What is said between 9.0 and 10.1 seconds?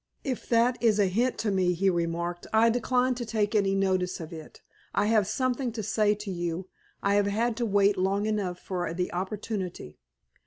opportunity."